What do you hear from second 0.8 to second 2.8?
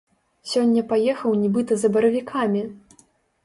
паехаў нібыта за баравікамі!